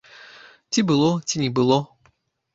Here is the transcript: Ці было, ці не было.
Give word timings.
Ці 0.71 0.79
было, 0.93 1.11
ці 1.29 1.35
не 1.43 1.51
было. 1.61 1.79